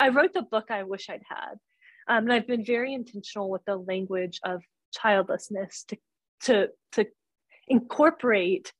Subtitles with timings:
[0.00, 1.54] I wrote the book I wish I'd had.
[2.06, 5.96] Um, and I've been very intentional with the language of childlessness to
[6.42, 7.06] to to
[7.68, 8.72] incorporate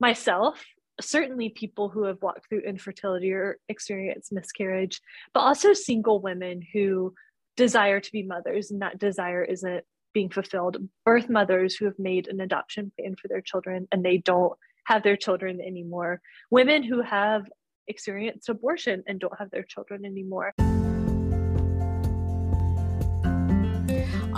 [0.00, 0.64] myself
[1.00, 5.00] certainly people who have walked through infertility or experienced miscarriage
[5.34, 7.14] but also single women who
[7.56, 12.28] desire to be mothers and that desire isn't being fulfilled birth mothers who have made
[12.28, 14.54] an adoption plan for their children and they don't
[14.84, 17.44] have their children anymore women who have
[17.88, 20.52] experienced abortion and don't have their children anymore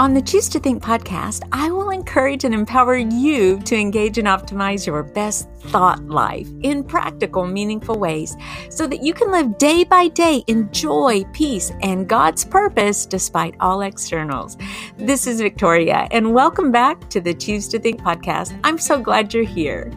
[0.00, 4.26] On the Choose to Think podcast, I will encourage and empower you to engage and
[4.26, 8.34] optimize your best thought life in practical, meaningful ways
[8.70, 13.56] so that you can live day by day in joy, peace, and God's purpose despite
[13.60, 14.56] all externals.
[14.96, 18.58] This is Victoria, and welcome back to the Choose to Think podcast.
[18.64, 19.92] I'm so glad you're here.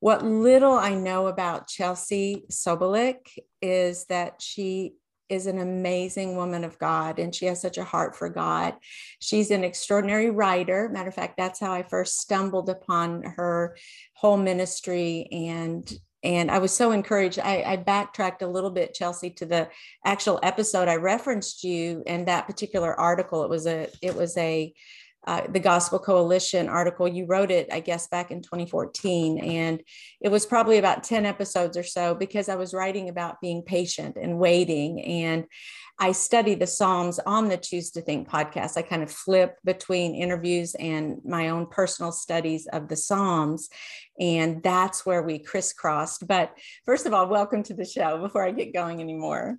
[0.00, 4.94] What little I know about Chelsea Sobolik is that she
[5.28, 8.74] is an amazing woman of God and she has such a heart for God.
[9.20, 10.88] She's an extraordinary writer.
[10.88, 13.76] Matter of fact, that's how I first stumbled upon her
[14.14, 15.90] whole ministry and
[16.22, 17.38] and I was so encouraged.
[17.38, 19.70] I, I, backtracked a little bit, Chelsea, to the
[20.04, 20.86] actual episode.
[20.86, 23.42] I referenced you and that particular article.
[23.42, 24.74] It was a it was a
[25.26, 27.06] uh, the Gospel Coalition article.
[27.06, 29.38] You wrote it, I guess, back in 2014.
[29.38, 29.82] And
[30.20, 34.16] it was probably about 10 episodes or so because I was writing about being patient
[34.16, 35.02] and waiting.
[35.02, 35.46] And
[36.02, 38.78] I study the Psalms on the Choose to Think podcast.
[38.78, 43.68] I kind of flip between interviews and my own personal studies of the Psalms.
[44.18, 46.26] And that's where we crisscrossed.
[46.26, 49.58] But first of all, welcome to the show before I get going anymore.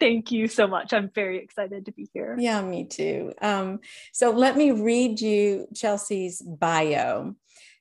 [0.00, 0.92] Thank you so much.
[0.92, 2.36] I'm very excited to be here.
[2.38, 3.32] Yeah, me too.
[3.42, 3.80] Um,
[4.12, 7.34] so let me read you Chelsea's bio.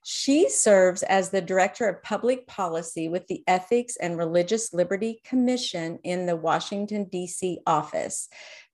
[0.03, 5.99] She serves as the Director of Public Policy with the Ethics and Religious Liberty Commission
[6.03, 7.59] in the Washington, D.C.
[7.67, 8.29] office.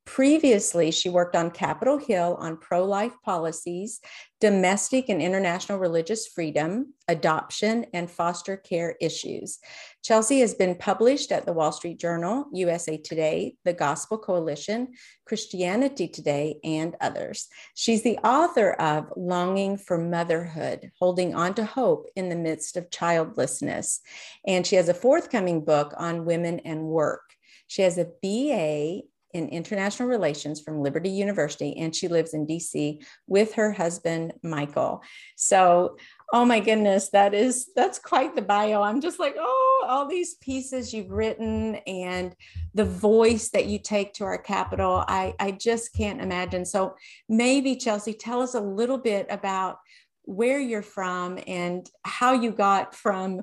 [0.06, 4.02] Previously, she worked on Capitol Hill on pro life policies,
[4.42, 9.60] domestic and international religious freedom, adoption, and foster care issues.
[10.04, 14.90] Chelsea has been published at the Wall Street Journal, USA Today, the Gospel Coalition,
[15.26, 17.48] Christianity Today, and others.
[17.74, 22.92] She's the author of Longing for Motherhood Holding On to Hope in the Midst of
[22.92, 24.02] Childlessness.
[24.46, 27.22] And she has a forthcoming book on women and work.
[27.68, 29.04] She has a BA
[29.34, 35.02] in international relations from Liberty University, and she lives in DC with her husband, Michael.
[35.36, 35.98] So,
[36.32, 38.82] oh my goodness, that is that's quite the bio.
[38.82, 42.36] I'm just like, oh, all these pieces you've written and
[42.74, 45.04] the voice that you take to our capital.
[45.08, 46.66] I, I just can't imagine.
[46.66, 46.96] So
[47.28, 49.80] maybe Chelsea, tell us a little bit about
[50.26, 53.42] where you're from and how you got from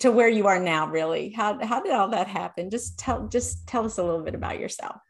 [0.00, 1.30] to where you are now really?
[1.30, 2.70] How, how did all that happen?
[2.70, 5.00] Just tell just tell us a little bit about yourself.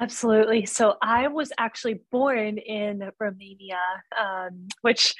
[0.00, 0.66] Absolutely.
[0.66, 3.80] So i was actually born in romania
[4.20, 5.14] um, which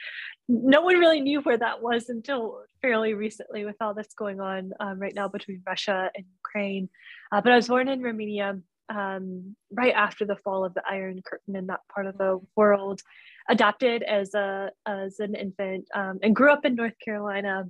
[0.49, 4.72] no one really knew where that was until fairly recently with all that's going on
[4.81, 6.88] um, right now between russia and ukraine.
[7.31, 11.22] Uh, but i was born in romania um, right after the fall of the iron
[11.25, 13.00] curtain in that part of the world.
[13.49, 17.65] Adopted as a as an infant um, and grew up in north carolina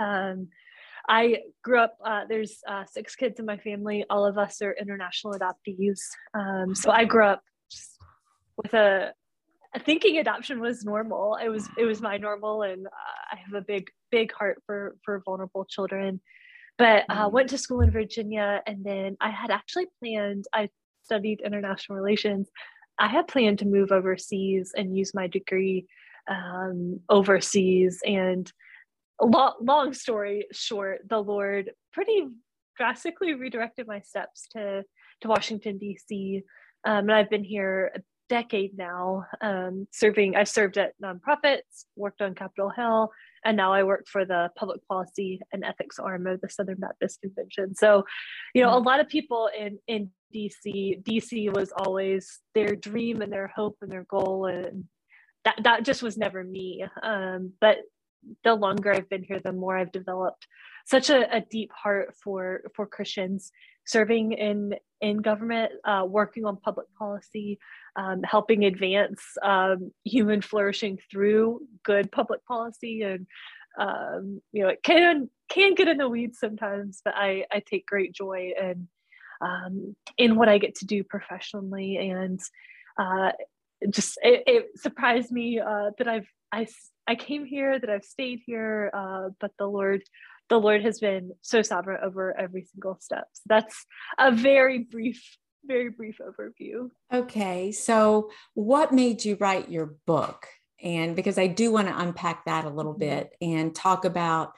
[0.00, 0.48] um,
[1.08, 4.04] I grew up, uh, there's uh, six kids in my family.
[4.10, 5.98] All of us are international adoptees.
[6.34, 7.42] Um, so I grew up
[8.56, 9.12] with a,
[9.84, 11.36] thinking adoption was normal.
[11.42, 12.62] It was, it was my normal.
[12.62, 12.90] And uh,
[13.32, 16.20] I have a big, big heart for, for vulnerable children.
[16.78, 17.34] But uh, mm-hmm.
[17.34, 18.62] went to school in Virginia.
[18.66, 20.68] And then I had actually planned, I
[21.02, 22.48] studied international relations.
[22.98, 25.86] I had planned to move overseas and use my degree
[26.28, 28.00] um, overseas.
[28.04, 28.50] And
[29.22, 32.26] long, long story short, the Lord pretty
[32.76, 34.82] drastically redirected my steps to
[35.20, 36.42] to Washington D.C.
[36.84, 38.00] Um, and I've been here a
[38.30, 40.36] decade now, um, serving.
[40.36, 43.10] I've served at nonprofits, worked on Capitol Hill,
[43.44, 47.20] and now I work for the public policy and ethics arm of the Southern Baptist
[47.20, 47.74] Convention.
[47.74, 48.04] So,
[48.54, 53.32] you know, a lot of people in in DC, DC was always their dream and
[53.32, 54.84] their hope and their goal, and
[55.44, 56.84] that that just was never me.
[57.02, 57.78] Um, but
[58.44, 60.46] the longer I've been here, the more I've developed
[60.86, 63.52] such a, a deep heart for for Christians
[63.86, 67.58] serving in in government, uh, working on public policy,
[67.96, 73.26] um, helping advance um, human flourishing through good public policy, and
[73.78, 77.86] um, you know it can can get in the weeds sometimes, but I I take
[77.86, 78.88] great joy in
[79.40, 82.40] um, in what I get to do professionally, and
[82.98, 83.32] uh,
[83.88, 86.66] just it, it surprised me uh, that I've I
[87.06, 90.02] I came here, that I've stayed here, uh, but the Lord
[90.48, 93.28] the Lord has been so sovereign over every single step.
[93.32, 93.86] So that's
[94.18, 96.90] a very brief, very brief overview.
[97.12, 97.70] Okay.
[97.70, 100.46] So, what made you write your book?
[100.82, 103.00] And because I do want to unpack that a little mm-hmm.
[103.00, 104.52] bit and talk about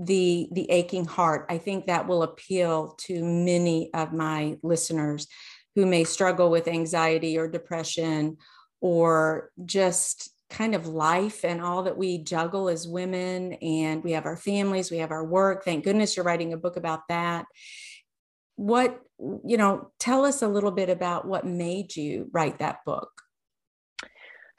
[0.00, 5.26] the the aching heart i think that will appeal to many of my listeners
[5.74, 8.36] who may struggle with anxiety or depression
[8.80, 14.24] or just kind of life and all that we juggle as women and we have
[14.24, 17.44] our families we have our work thank goodness you're writing a book about that
[18.56, 23.22] what you know tell us a little bit about what made you write that book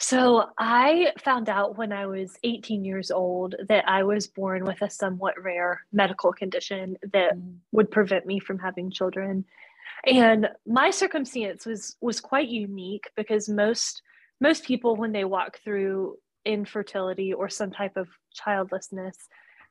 [0.01, 4.81] so I found out when I was 18 years old that I was born with
[4.81, 7.55] a somewhat rare medical condition that mm.
[7.73, 9.43] would prevent me from having children.
[10.05, 14.01] And my circumstance was was quite unique because most
[14.41, 19.17] most people when they walk through infertility or some type of childlessness,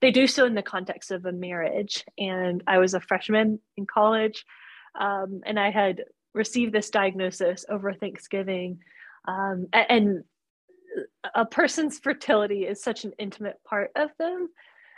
[0.00, 2.04] they do so in the context of a marriage.
[2.16, 4.44] And I was a freshman in college,
[4.98, 6.04] um, and I had
[6.34, 8.78] received this diagnosis over Thanksgiving.
[9.26, 10.24] Um, and
[11.34, 14.48] a person's fertility is such an intimate part of them.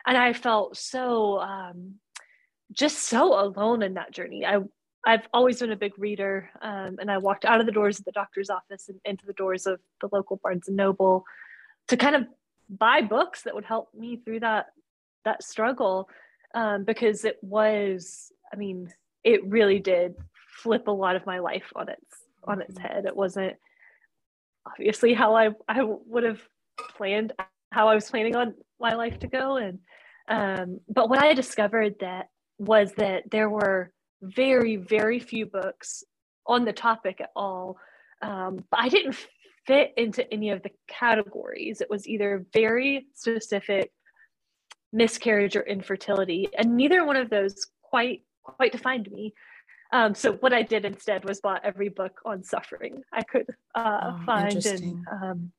[0.06, 1.96] And i felt so um,
[2.72, 4.46] just so alone in that journey.
[4.46, 4.58] I
[5.06, 8.04] i've always been a big reader um, and i walked out of the doors of
[8.04, 11.24] the doctor's office and into the doors of the local barnes and noble
[11.88, 12.24] to kind of
[12.68, 14.66] buy books that would help me through that
[15.24, 16.08] that struggle
[16.54, 18.88] um, because it was i mean
[19.24, 20.14] it really did
[20.62, 22.86] flip a lot of my life on its on its mm-hmm.
[22.86, 23.56] head it wasn't
[24.66, 26.40] obviously how I, I would have
[26.96, 27.32] planned
[27.72, 29.56] how I was planning on my life to go.
[29.56, 29.78] And
[30.28, 36.04] um, but what I discovered that was that there were very, very few books
[36.46, 37.78] on the topic at all.
[38.22, 39.16] Um, but I didn't
[39.66, 41.80] fit into any of the categories.
[41.80, 43.92] It was either very specific
[44.92, 49.34] miscarriage or infertility, and neither one of those quite quite defined me.
[49.92, 54.12] Um, so what I did instead was bought every book on suffering I could uh,
[54.12, 55.52] oh, find and um,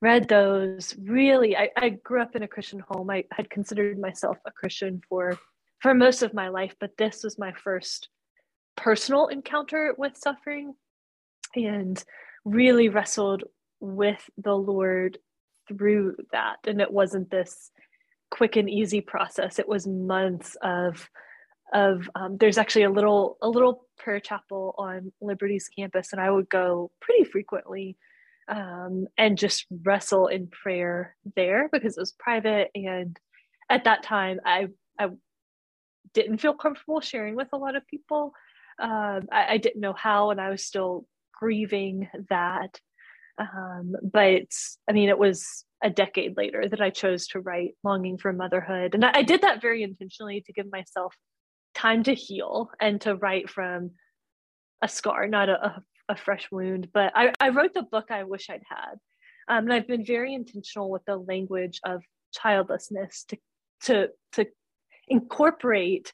[0.00, 0.94] read those.
[0.98, 3.10] Really, I, I, grew up in a Christian home.
[3.10, 5.38] I had considered myself a Christian for
[5.80, 8.08] for most of my life, but this was my first
[8.76, 10.74] personal encounter with suffering,
[11.54, 12.02] and
[12.44, 13.44] really wrestled
[13.80, 15.18] with the Lord
[15.68, 16.56] through that.
[16.66, 17.70] And it wasn't this
[18.30, 19.58] quick and easy process.
[19.58, 21.08] It was months of
[21.74, 26.30] of um, there's actually a little a little prayer chapel on Liberty's campus, and I
[26.30, 27.96] would go pretty frequently
[28.48, 32.70] um, and just wrestle in prayer there because it was private.
[32.74, 33.18] And
[33.68, 35.08] at that time, I I
[36.14, 38.32] didn't feel comfortable sharing with a lot of people.
[38.80, 42.78] Um, I, I, didn't know how, and I was still grieving that.
[43.38, 44.48] Um, but
[44.88, 48.94] I mean, it was a decade later that I chose to write "Longing for Motherhood,"
[48.94, 51.14] and I, I did that very intentionally to give myself
[51.74, 53.92] time to heal and to write from
[54.82, 56.88] a scar, not a, a, a fresh wound.
[56.92, 58.94] But I, I, wrote the book I wish I'd had.
[59.48, 62.02] Um, and I've been very intentional with the language of
[62.32, 63.38] childlessness to,
[63.84, 64.46] to, to
[65.10, 66.12] incorporate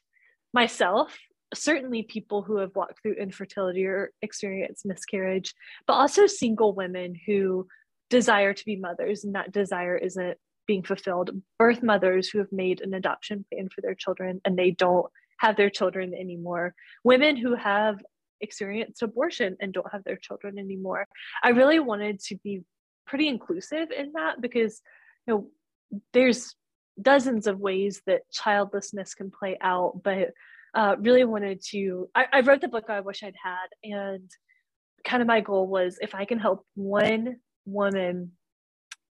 [0.53, 1.17] myself,
[1.53, 5.53] certainly people who have walked through infertility or experienced miscarriage,
[5.87, 7.67] but also single women who
[8.09, 10.37] desire to be mothers and that desire isn't
[10.67, 14.71] being fulfilled birth mothers who have made an adoption plan for their children and they
[14.71, 15.07] don't
[15.37, 17.99] have their children anymore, women who have
[18.41, 21.07] experienced abortion and don't have their children anymore.
[21.43, 22.63] I really wanted to be
[23.05, 24.81] pretty inclusive in that because
[25.27, 25.47] you know
[26.13, 26.55] there's
[27.01, 30.31] dozens of ways that childlessness can play out, but
[30.73, 32.09] uh, really wanted to.
[32.13, 34.29] I, I wrote the book I wish I'd had, and
[35.05, 38.31] kind of my goal was if I can help one woman,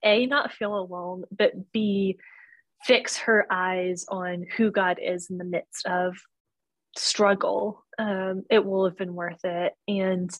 [0.04, 2.18] a not feel alone, but b
[2.84, 6.16] fix her eyes on who God is in the midst of
[6.96, 9.72] struggle, um, it will have been worth it.
[9.88, 10.30] And,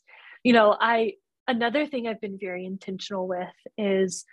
[0.44, 1.14] you know, I,
[1.48, 4.24] another thing I've been very intentional with is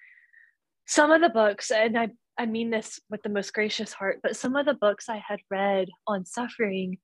[0.86, 4.36] some of the books, and I, I mean this with the most gracious heart, but
[4.36, 6.98] some of the books I had read on suffering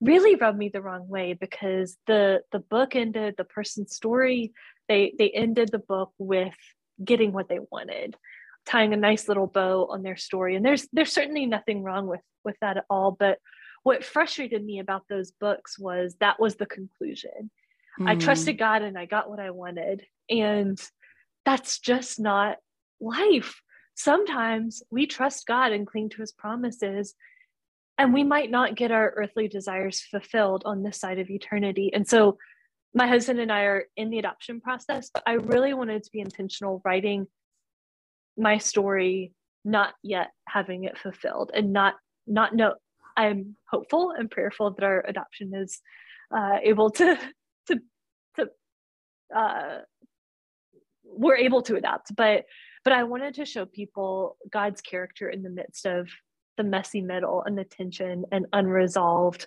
[0.00, 4.52] really rubbed me the wrong way because the the book ended the person's story
[4.88, 6.54] they they ended the book with
[7.04, 8.16] getting what they wanted
[8.64, 10.54] tying a nice little bow on their story.
[10.54, 13.38] And there's there's certainly nothing wrong with with that at all but
[13.82, 17.50] what frustrated me about those books was that was the conclusion.
[17.98, 18.08] Mm.
[18.08, 20.80] i trusted god and i got what i wanted and
[21.44, 22.58] that's just not
[23.00, 23.60] life
[23.98, 27.14] sometimes we trust god and cling to his promises
[27.98, 31.90] and we might not get our earthly desires fulfilled on this side of eternity.
[31.92, 32.38] And so
[32.94, 36.20] my husband and i are in the adoption process but i really wanted to be
[36.20, 37.26] intentional writing
[38.36, 39.32] my story
[39.64, 41.94] not yet having it fulfilled and not
[42.26, 42.74] not know
[43.16, 45.80] i'm hopeful and prayerful that our adoption is
[46.34, 47.18] uh, able to
[47.66, 47.78] to
[48.36, 48.48] to
[49.36, 49.78] uh,
[51.04, 52.44] we're able to adapt but
[52.88, 56.08] but i wanted to show people god's character in the midst of
[56.56, 59.46] the messy middle and the tension and unresolved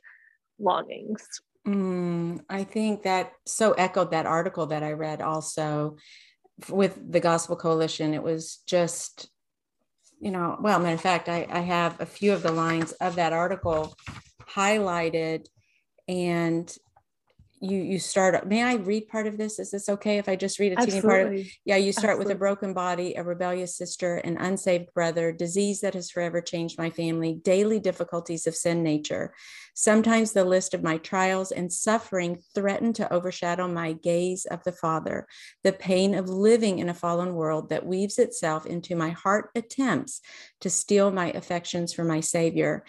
[0.60, 1.28] longings.
[1.68, 5.98] Mm, i think that so echoed that article that i read also
[6.70, 8.14] with the gospel coalition.
[8.14, 9.28] It was just
[10.20, 13.16] you know well matter of fact i, I have a few of the lines of
[13.16, 13.96] that article
[14.48, 15.48] highlighted
[16.08, 16.72] and
[17.62, 19.60] you you start may i read part of this?
[19.60, 22.26] Is this okay if i just read a teeny part of yeah you start Absolutely.
[22.26, 26.78] with a broken body a rebellious sister an unsaved brother disease that has forever changed
[26.78, 29.34] my family daily difficulties of sin nature.
[29.74, 34.72] Sometimes the list of my trials and suffering threaten to overshadow my gaze of the
[34.72, 35.28] father.
[35.64, 40.22] The pain of living in a fallen world that weaves itself into my heart attempts
[40.62, 42.84] to steal my affections from my savior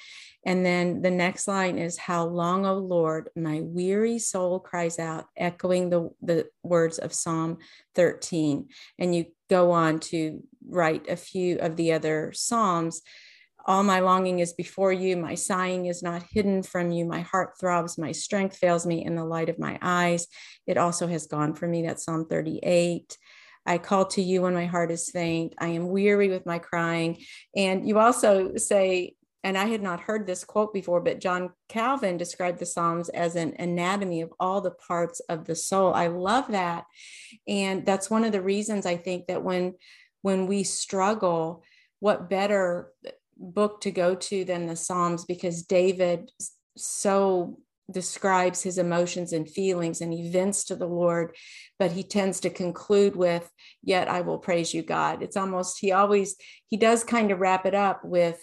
[0.44, 5.26] and then the next line is, How long, O Lord, my weary soul cries out,
[5.37, 7.58] echoing the, the words of Psalm
[7.94, 8.68] 13.
[8.99, 13.02] And you go on to write a few of the other Psalms.
[13.64, 15.16] All my longing is before you.
[15.16, 17.04] My sighing is not hidden from you.
[17.04, 17.96] My heart throbs.
[17.96, 20.26] My strength fails me in the light of my eyes.
[20.66, 21.82] It also has gone from me.
[21.82, 23.16] That's Psalm 38.
[23.64, 25.54] I call to you when my heart is faint.
[25.58, 27.18] I am weary with my crying.
[27.54, 32.16] And you also say, and I had not heard this quote before, but John Calvin
[32.16, 35.92] described the Psalms as an anatomy of all the parts of the soul.
[35.94, 36.84] I love that.
[37.49, 39.75] And that's one of the reasons I think that when
[40.22, 41.64] when we struggle,
[41.99, 42.92] what better
[43.37, 46.30] book to go to than the Psalms because David
[46.76, 47.58] so
[47.90, 51.37] describes his emotions and feelings and events to the Lord,
[51.78, 53.50] but he tends to conclude with,
[53.82, 55.22] Yet I will praise you, God.
[55.22, 56.37] It's almost, he always,
[56.68, 58.40] he does kind of wrap it up with,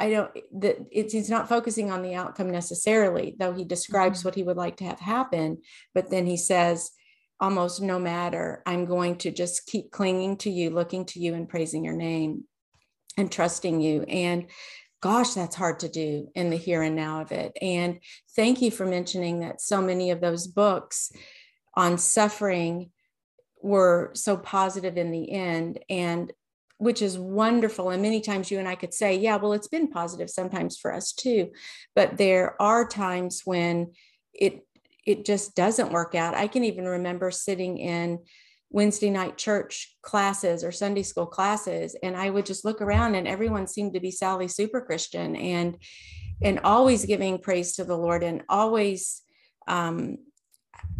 [0.00, 0.30] I don't
[0.60, 4.28] that it's he's not focusing on the outcome necessarily, though he describes mm-hmm.
[4.28, 5.58] what he would like to have happen.
[5.94, 6.90] But then he says,
[7.38, 11.48] almost no matter, I'm going to just keep clinging to you, looking to you, and
[11.48, 12.44] praising your name
[13.16, 14.02] and trusting you.
[14.02, 14.46] And
[15.02, 17.52] gosh, that's hard to do in the here and now of it.
[17.60, 18.00] And
[18.34, 21.12] thank you for mentioning that so many of those books
[21.74, 22.90] on suffering
[23.62, 25.78] were so positive in the end.
[25.88, 26.32] And
[26.80, 27.90] which is wonderful.
[27.90, 30.94] And many times you and I could say, yeah, well, it's been positive sometimes for
[30.94, 31.50] us too.
[31.94, 33.92] But there are times when
[34.32, 34.66] it
[35.06, 36.34] it just doesn't work out.
[36.34, 38.20] I can even remember sitting in
[38.70, 43.28] Wednesday night church classes or Sunday school classes, and I would just look around and
[43.28, 45.76] everyone seemed to be Sally super Christian and
[46.42, 49.20] and always giving praise to the Lord and always
[49.68, 50.16] um,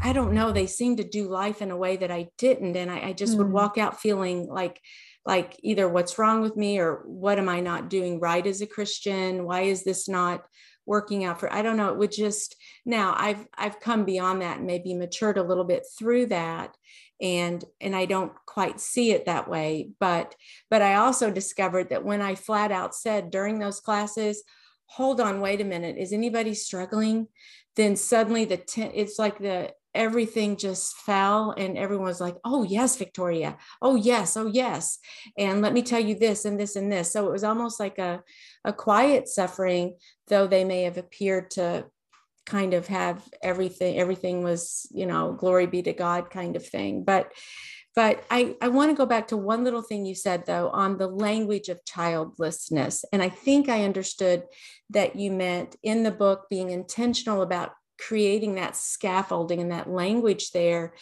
[0.03, 2.77] I don't know, they seemed to do life in a way that I didn't.
[2.77, 3.39] And I, I just mm.
[3.39, 4.81] would walk out feeling like
[5.27, 8.67] like either what's wrong with me or what am I not doing right as a
[8.67, 9.45] Christian?
[9.45, 10.45] Why is this not
[10.87, 14.59] working out for I don't know it would just now I've I've come beyond that
[14.59, 16.77] and maybe matured a little bit through that
[17.21, 20.35] and and I don't quite see it that way but
[20.69, 24.43] but I also discovered that when I flat out said during those classes
[24.87, 27.29] hold on wait a minute is anybody struggling
[27.77, 32.62] then suddenly the ten, it's like the everything just fell and everyone was like oh
[32.62, 33.56] yes victoria.
[33.82, 34.37] Oh yes.
[34.37, 34.99] Oh yes.
[35.37, 37.12] And let me tell you this and this and this.
[37.12, 38.23] So it was almost like a,
[38.64, 39.97] a quiet suffering
[40.28, 41.87] though they may have appeared to
[42.47, 47.04] kind of have everything everything was you know glory be to god kind of thing.
[47.04, 47.32] But
[47.97, 50.97] but I, I want to go back to one little thing you said, though, on
[50.97, 53.04] the language of childlessness.
[53.12, 54.44] And I think I understood
[54.90, 60.50] that you meant in the book being intentional about creating that scaffolding and that language
[60.52, 60.95] there,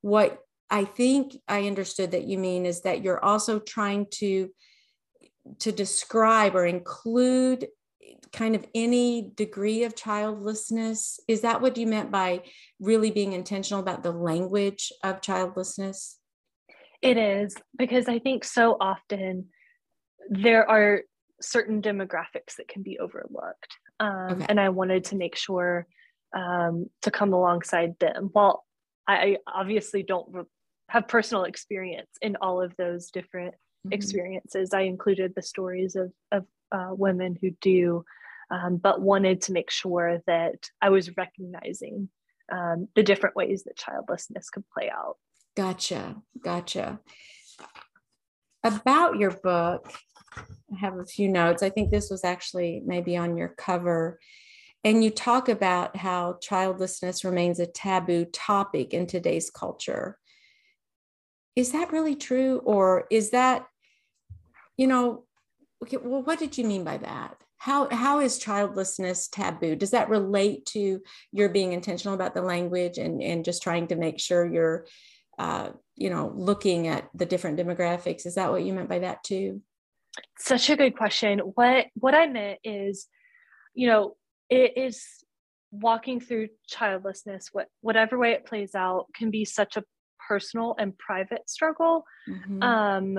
[0.00, 0.38] what
[0.70, 4.50] I think I understood that you mean is that you're also trying to
[5.58, 7.66] to describe or include
[8.32, 11.20] kind of any degree of childlessness.
[11.28, 12.42] Is that what you meant by
[12.80, 16.18] really being intentional about the language of childlessness?
[17.02, 19.46] It is because i think so often
[20.30, 21.02] there are
[21.40, 23.76] certain demographics that can be overlooked.
[24.00, 24.46] Um, okay.
[24.48, 25.86] and i wanted to make sure
[26.34, 28.30] um, to come alongside them.
[28.32, 28.64] While
[29.06, 30.46] I obviously don't
[30.88, 33.92] have personal experience in all of those different mm-hmm.
[33.92, 38.04] experiences, I included the stories of, of uh, women who do,
[38.50, 42.08] um, but wanted to make sure that I was recognizing
[42.50, 45.16] um, the different ways that childlessness could play out.
[45.56, 46.16] Gotcha.
[46.42, 47.00] Gotcha.
[48.64, 49.92] About your book,
[50.36, 51.62] I have a few notes.
[51.62, 54.18] I think this was actually maybe on your cover
[54.84, 60.18] and you talk about how childlessness remains a taboo topic in today's culture.
[61.54, 62.60] Is that really true?
[62.64, 63.66] Or is that,
[64.76, 65.24] you know,
[65.82, 67.36] okay, well, what did you mean by that?
[67.62, 72.98] how how is childlessness taboo does that relate to your being intentional about the language
[72.98, 74.84] and and just trying to make sure you're
[75.38, 79.22] uh, you know looking at the different demographics is that what you meant by that
[79.22, 79.62] too
[80.40, 83.06] such a good question what what i meant is
[83.74, 84.16] you know
[84.52, 85.02] it is
[85.70, 89.84] walking through childlessness what whatever way it plays out can be such a
[90.28, 92.62] personal and private struggle mm-hmm.
[92.62, 93.18] um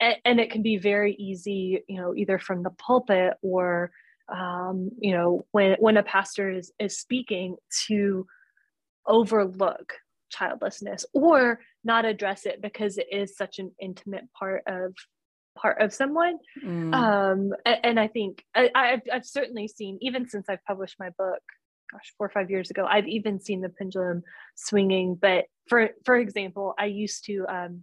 [0.00, 3.90] and it can be very easy you know either from the pulpit or
[4.28, 7.56] um, you know when when a pastor is is speaking
[7.86, 8.26] to
[9.06, 9.94] overlook
[10.30, 14.94] childlessness or not address it because it is such an intimate part of
[15.54, 16.94] part of someone mm.
[16.94, 21.10] um, and, and, i think I, have I've certainly seen even since i've published my
[21.10, 21.42] book
[21.90, 24.22] gosh four or five years ago i've even seen the pendulum
[24.56, 27.82] swinging but for for example i used to um,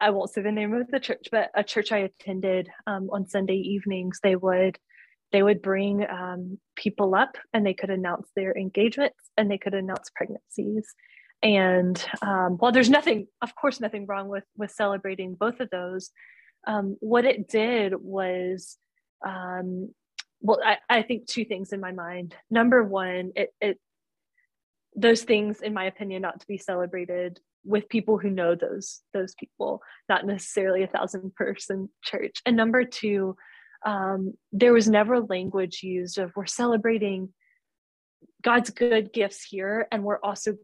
[0.00, 3.26] I won't say the name of the church, but a church I attended um, on
[3.26, 4.78] Sunday evenings, they would
[5.32, 9.74] they would bring um, people up and they could announce their engagements and they could
[9.74, 10.92] announce pregnancies.
[11.42, 16.10] And um, while there's nothing, of course, nothing wrong with with celebrating both of those,
[16.66, 18.76] um, what it did was,
[19.26, 19.94] um,
[20.40, 22.34] well, I, I think two things in my mind.
[22.50, 23.78] Number one, it, it
[24.96, 29.34] those things, in my opinion, not to be celebrated with people who know those those
[29.34, 33.36] people not necessarily a thousand person church and number two
[33.84, 37.28] um, there was never language used of we're celebrating
[38.42, 40.56] god's good gifts here and we're also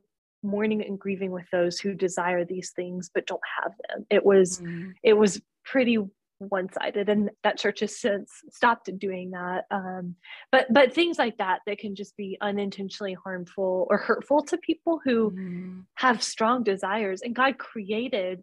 [0.42, 4.60] mourning and grieving with those who desire these things but don't have them it was
[4.60, 4.90] mm-hmm.
[5.02, 5.98] it was pretty
[6.38, 10.14] one-sided and that church has since stopped doing that um,
[10.52, 15.00] but but things like that that can just be unintentionally harmful or hurtful to people
[15.04, 15.82] who mm.
[15.94, 18.42] have strong desires and god created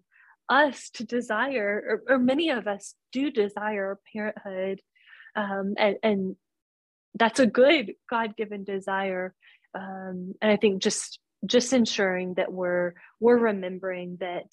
[0.49, 4.81] us to desire or, or many of us do desire parenthood
[5.35, 6.35] um, and, and
[7.15, 9.35] that's a good god-given desire
[9.75, 14.47] um, and i think just just ensuring that we're we're remembering that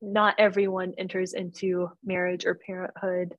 [0.00, 3.34] not everyone enters into marriage or parenthood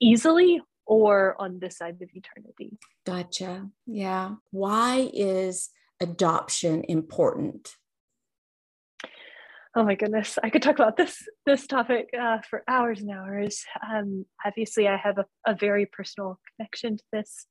[0.00, 2.78] easily or on this side of eternity.
[3.04, 3.68] Gotcha.
[3.86, 4.36] Yeah.
[4.50, 7.74] Why is adoption important?
[9.74, 13.62] Oh my goodness, I could talk about this this topic uh, for hours and hours.
[13.86, 17.46] Um, obviously, I have a, a, very personal connection to this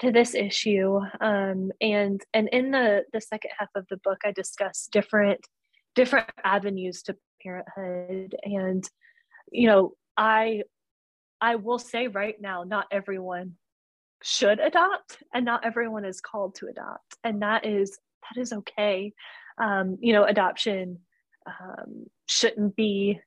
[0.00, 4.32] to this issue, um, and and in the the second half of the book, I
[4.32, 5.46] discuss different
[5.94, 8.36] different avenues to parenthood.
[8.44, 8.88] And
[9.50, 10.62] you know i
[11.40, 13.52] i will say right now not everyone
[14.22, 17.16] should adopt and not everyone is called to adopt.
[17.24, 19.12] And that is that is okay.
[19.58, 21.00] Um, you know adoption
[21.46, 23.20] um, shouldn't be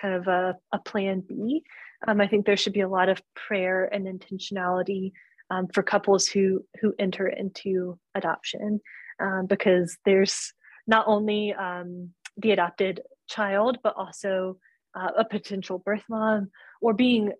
[0.00, 1.62] kind of a, a plan b.
[2.06, 5.12] Um, i think there should be a lot of prayer and intentionality
[5.50, 8.80] um, for couples who who enter into adoption
[9.20, 10.52] um, because there's
[10.86, 14.58] not only um, the adopted child, but also
[14.94, 17.32] uh, a potential birth mom, or being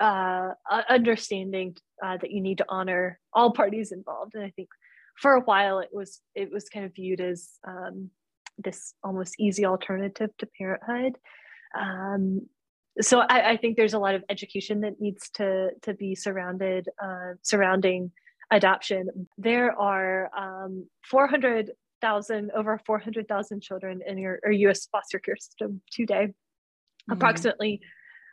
[0.00, 0.50] uh,
[0.88, 4.34] understanding uh, that you need to honor all parties involved.
[4.34, 4.68] And I think
[5.20, 8.10] for a while it was it was kind of viewed as um,
[8.58, 11.16] this almost easy alternative to parenthood.
[11.78, 12.48] Um,
[13.00, 16.88] so I, I, think there's a lot of education that needs to to be surrounded
[17.02, 18.12] uh, surrounding
[18.50, 19.28] adoption.
[19.36, 26.26] There are um, 400 thousand over 400,000 children in your US foster care system today.
[26.26, 27.12] Mm-hmm.
[27.12, 27.80] Approximately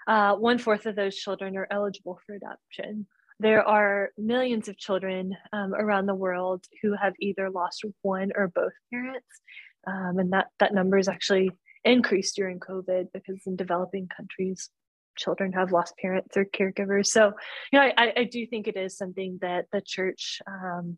[0.07, 3.07] uh, one fourth of those children are eligible for adoption.
[3.39, 8.47] There are millions of children um, around the world who have either lost one or
[8.47, 9.27] both parents,
[9.87, 11.51] um, and that that number is actually
[11.83, 14.69] increased during COVID because in developing countries,
[15.17, 17.07] children have lost parents or caregivers.
[17.07, 17.33] So,
[17.71, 20.97] you know, I, I do think it is something that the church um,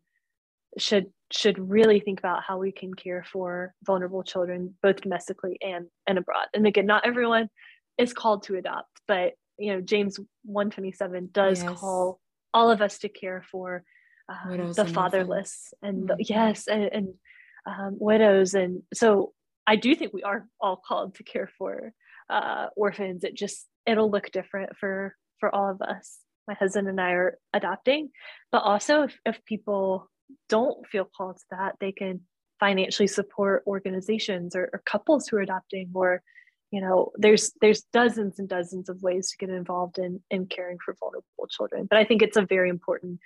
[0.78, 5.88] should should really think about how we can care for vulnerable children both domestically and
[6.08, 6.48] and abroad.
[6.54, 7.50] And again not everyone
[7.98, 11.80] is called to adopt but you know james 127 does yes.
[11.80, 12.20] call
[12.54, 13.84] all of us to care for
[14.28, 16.22] um, the fatherless and the, mm-hmm.
[16.22, 17.14] yes and, and
[17.68, 18.54] um, widows.
[18.54, 19.34] And so
[19.68, 21.94] i do think we are all called to care for
[22.30, 23.24] uh, orphans.
[23.24, 26.20] It just it'll look different for for all of us.
[26.48, 28.12] My husband and i are adopting
[28.52, 30.10] but also if, if people
[30.50, 32.22] don't feel called to that, they can
[32.60, 36.22] financially support organizations or, or couples who are adopting or
[36.72, 40.78] you know there's there's dozens and dozens of ways to get involved in in caring
[40.84, 43.20] for vulnerable children but i think it's a very important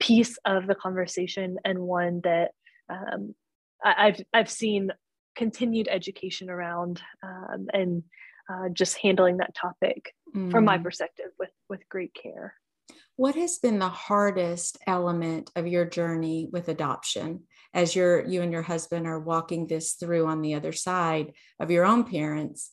[0.00, 2.50] piece of the conversation and one that
[2.88, 3.34] um,
[3.82, 4.90] I, have i've seen
[5.34, 8.02] continued education around um, and
[8.48, 10.50] uh, just handling that topic mm.
[10.50, 10.82] from my mm.
[10.82, 12.54] perspective with with great care
[13.16, 18.52] what has been the hardest element of your journey with adoption as you're you and
[18.52, 22.70] your husband are walking this through on the other side of your own parents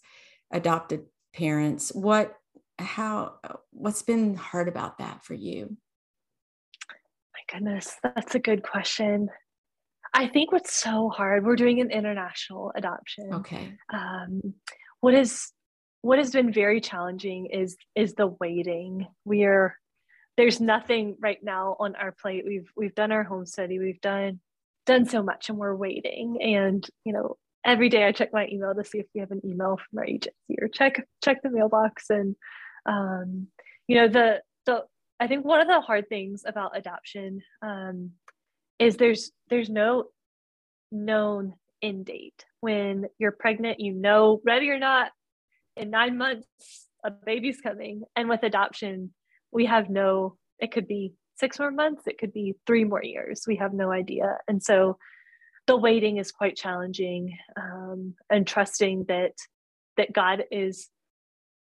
[0.52, 1.90] adopted parents?
[1.94, 2.36] What
[2.80, 3.36] how
[3.72, 5.78] what's been hard about that for you?
[6.90, 9.30] My goodness that's a good question.
[10.14, 13.34] I think what's so hard we're doing an international adoption.
[13.36, 13.78] Okay.
[13.94, 14.56] Um,
[15.00, 15.52] what is
[16.02, 19.08] what has been very challenging is is the waiting.
[19.24, 19.76] We are
[20.42, 22.44] there's nothing right now on our plate.
[22.48, 23.78] We've we've done our home study.
[23.78, 24.40] We've done
[24.88, 26.42] done so much and we're waiting.
[26.42, 29.42] And you know every day i check my email to see if we have an
[29.46, 32.10] email from our agency or check check the mailbox.
[32.10, 32.36] And
[32.88, 33.50] um,
[33.88, 34.84] you know the the
[35.20, 38.14] i think one of the hard things about adoption um,
[38.80, 40.06] is there's there's no
[40.92, 42.46] known end date.
[42.62, 45.12] When you're pregnant you know ready or not
[45.78, 46.48] in nine months
[47.04, 48.04] a baby's coming.
[48.16, 49.14] And with adoption
[49.52, 53.44] we have no it could be six more months it could be three more years
[53.48, 54.98] we have no idea and so
[55.68, 59.34] the waiting is quite challenging um, and trusting that
[59.98, 60.90] that god is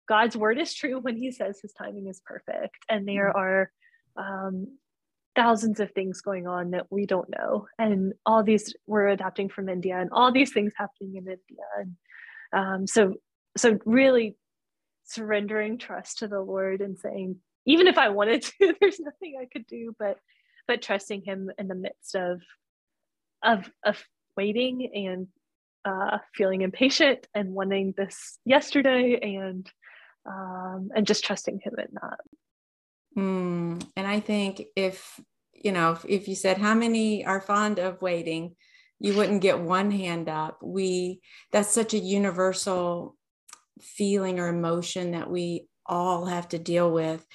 [0.08, 3.40] god's word is true when he says his timing is perfect and there mm-hmm.
[3.40, 3.72] are
[4.18, 4.78] um,
[5.36, 9.70] thousands of things going on that we don't know and all these we're adapting from
[9.70, 11.96] india and all these things happening in india and
[12.52, 13.14] um, so
[13.56, 14.36] so really
[15.06, 17.38] surrendering trust to the lord and saying
[17.70, 20.18] even if i wanted to there's nothing i could do but
[20.68, 22.42] but trusting him in the midst of
[23.44, 24.04] of of
[24.36, 25.28] waiting and
[25.86, 29.70] uh, feeling impatient and wanting this yesterday and
[30.26, 32.20] um, and just trusting him in that
[33.18, 35.20] mm, and i think if
[35.54, 38.56] you know if, if you said how many are fond of waiting?
[39.00, 40.62] you wouldn't get one hand up.
[40.62, 43.16] We that's such a universal
[43.82, 47.26] feeling or emotion that we all have to deal with.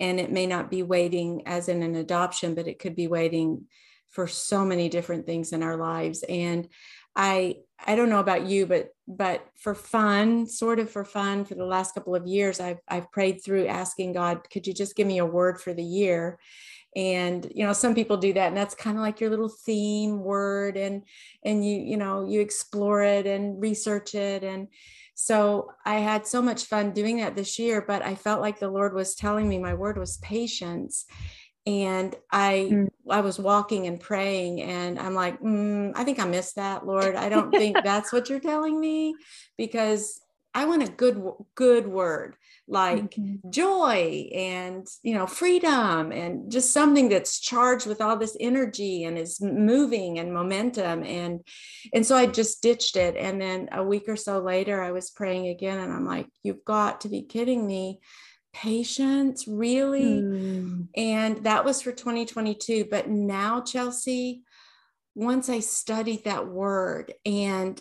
[0.00, 3.66] And it may not be waiting as in an adoption, but it could be waiting
[4.10, 6.22] for so many different things in our lives.
[6.28, 6.68] And
[7.16, 11.54] I I don't know about you, but but for fun, sort of for fun, for
[11.54, 15.06] the last couple of years, I've I've prayed through asking God, could you just give
[15.06, 16.38] me a word for the year?
[16.96, 20.22] and you know some people do that and that's kind of like your little theme
[20.22, 21.02] word and
[21.44, 24.68] and you you know you explore it and research it and
[25.14, 28.68] so I had so much fun doing that this year, but I felt like the
[28.70, 31.06] Lord was telling me my word was patience.
[31.66, 32.88] And I mm.
[33.08, 37.16] I was walking and praying, and I'm like, mm, I think I missed that, Lord.
[37.16, 39.14] I don't think that's what you're telling me,
[39.56, 40.20] because
[40.54, 41.20] I want a good
[41.56, 42.36] good word
[42.66, 43.50] like mm-hmm.
[43.50, 49.18] joy and you know freedom and just something that's charged with all this energy and
[49.18, 51.02] is moving and momentum.
[51.04, 51.40] And
[51.92, 53.16] and so i just ditched it.
[53.16, 56.64] And then a week or so later i was praying again and i'm like you've
[56.64, 58.00] got to be kidding me.
[58.52, 60.22] Patience really?
[60.22, 60.86] Mm.
[60.96, 64.44] and that was for 2022 but now chelsea
[65.16, 67.80] once i studied that word and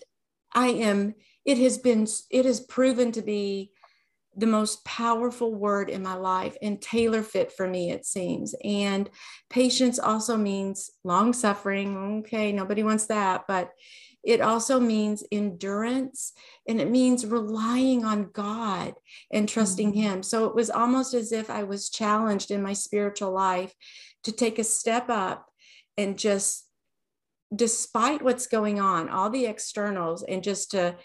[0.51, 1.13] i am
[1.45, 3.71] it has been it has proven to be
[4.35, 8.55] the most powerful word in my life and tailor fit for me, it seems.
[8.63, 9.09] And
[9.49, 12.19] patience also means long suffering.
[12.19, 13.69] Okay, nobody wants that, but
[14.23, 16.31] it also means endurance
[16.67, 18.93] and it means relying on God
[19.31, 20.01] and trusting mm-hmm.
[20.01, 20.23] Him.
[20.23, 23.73] So it was almost as if I was challenged in my spiritual life
[24.23, 25.49] to take a step up
[25.97, 26.67] and just,
[27.53, 30.95] despite what's going on, all the externals, and just to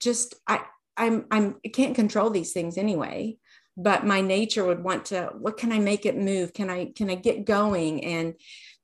[0.00, 0.60] just, I,
[0.96, 3.36] I'm I'm I can't control these things anyway
[3.76, 6.52] but my nature would want to what can i make it move?
[6.52, 8.02] Can i can i get going?
[8.04, 8.34] And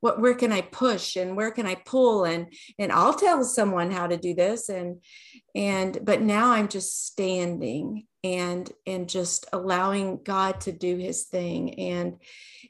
[0.00, 1.16] what where can i push?
[1.16, 2.24] And where can i pull?
[2.24, 4.68] And and i'll tell someone how to do this.
[4.68, 5.00] And
[5.54, 11.78] and but now i'm just standing and and just allowing god to do his thing.
[11.78, 12.18] And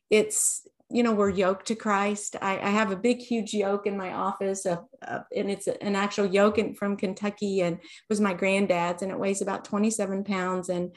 [0.09, 2.37] it's you know we're yoked to christ.
[2.41, 5.97] I, I have a big huge yoke in my office of, of, and it's an
[5.97, 7.79] actual yoke from kentucky and
[8.09, 10.69] was my granddad's and it weighs about 27 pounds.
[10.69, 10.95] And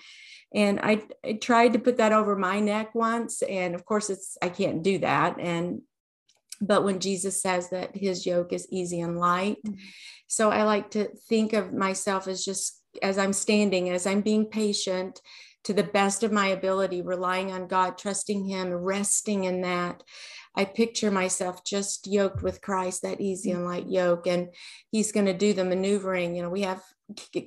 [0.54, 4.38] and I, I tried to put that over my neck once and of course it's
[4.42, 5.40] i can't do that.
[5.40, 5.82] And
[6.62, 9.76] but when jesus says that his yoke is easy and light mm-hmm.
[10.28, 14.46] so i like to think of myself as just as i'm standing as i'm being
[14.46, 15.20] patient
[15.66, 20.04] to the best of my ability, relying on God, trusting Him, resting in that.
[20.56, 24.50] I picture myself just yoked with Christ, that easy and light yoke, and
[24.92, 26.36] He's going to do the maneuvering.
[26.36, 26.82] You know, we have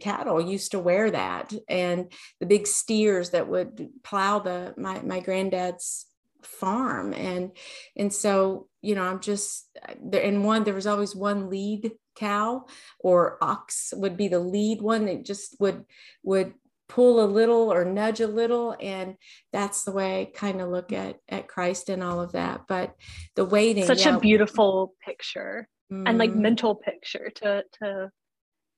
[0.00, 5.20] cattle used to wear that, and the big steers that would plow the my my
[5.20, 6.06] granddad's
[6.42, 7.52] farm, and
[7.96, 9.68] and so you know, I'm just
[10.00, 10.22] there.
[10.22, 12.66] And one, there was always one lead cow
[12.98, 15.84] or ox would be the lead one that just would
[16.22, 16.54] would
[16.88, 19.14] pull a little or nudge a little and
[19.52, 22.94] that's the way i kind of look at at christ and all of that but
[23.36, 24.16] the waiting such yeah.
[24.16, 26.02] a beautiful picture mm.
[26.06, 26.36] and like mm.
[26.36, 28.10] mental picture to to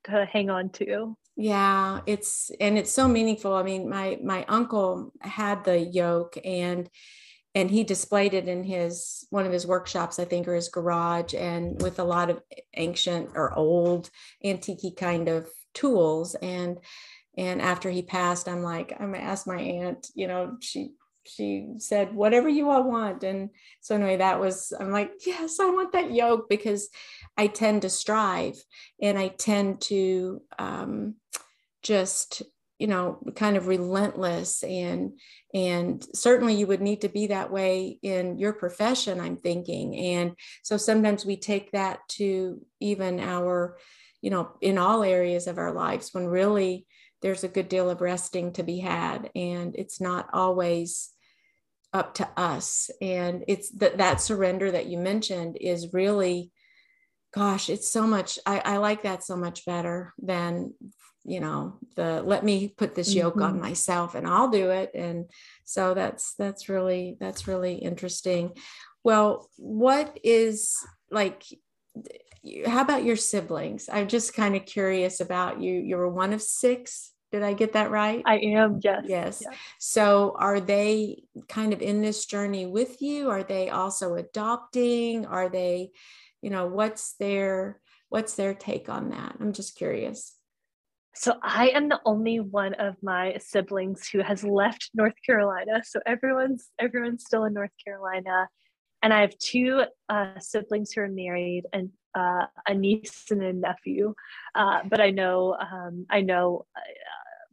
[0.04, 5.12] to hang on to yeah it's and it's so meaningful i mean my my uncle
[5.20, 6.88] had the yoke and
[7.54, 11.34] and he displayed it in his one of his workshops i think or his garage
[11.34, 12.40] and with a lot of
[12.76, 14.10] ancient or old
[14.44, 16.78] antique kind of tools and
[17.36, 20.90] and after he passed i'm like i'm gonna ask my aunt you know she
[21.26, 23.22] she said whatever you all want.
[23.24, 26.88] And so anyway that was i'm like yes i want that yoke because
[27.36, 28.56] i tend to strive
[29.00, 31.14] and i tend to um,
[31.82, 32.42] just
[32.78, 35.12] you know kind of relentless and
[35.52, 39.96] and certainly you would need to be that way in your profession i'm thinking.
[39.96, 43.76] And so sometimes we take that to even our
[44.22, 46.86] you know in all areas of our lives when really
[47.22, 51.10] there's a good deal of resting to be had and it's not always
[51.92, 52.90] up to us.
[53.00, 56.50] And it's that that surrender that you mentioned is really
[57.32, 60.74] gosh it's so much I, I like that so much better than
[61.24, 63.44] you know the let me put this yoke mm-hmm.
[63.44, 64.90] on myself and i'll do it.
[64.94, 65.26] And
[65.64, 68.52] so that's that's really that's really interesting.
[69.04, 70.76] Well what is
[71.10, 71.44] like
[72.66, 73.88] how about your siblings?
[73.92, 75.74] I'm just kind of curious about you.
[75.74, 77.12] You were one of six.
[77.32, 78.22] Did I get that right?
[78.26, 79.04] I am, yes.
[79.06, 79.42] Yes.
[79.78, 83.30] So are they kind of in this journey with you?
[83.30, 85.26] Are they also adopting?
[85.26, 85.90] Are they,
[86.42, 89.36] you know, what's their what's their take on that?
[89.38, 90.34] I'm just curious.
[91.14, 95.82] So I am the only one of my siblings who has left North Carolina.
[95.84, 98.48] So everyone's everyone's still in North Carolina
[99.02, 103.52] and I have two uh, siblings who are married and uh, a niece and a
[103.52, 104.14] nephew.
[104.54, 106.80] Uh, but I know um, I know uh,